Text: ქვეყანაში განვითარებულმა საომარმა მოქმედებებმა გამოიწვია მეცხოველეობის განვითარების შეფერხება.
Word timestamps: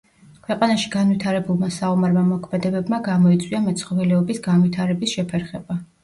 ქვეყანაში 0.45 0.87
განვითარებულმა 0.93 1.67
საომარმა 1.75 2.23
მოქმედებებმა 2.29 2.99
გამოიწვია 3.07 3.59
მეცხოველეობის 3.65 4.41
განვითარების 4.49 5.13
შეფერხება. 5.19 5.77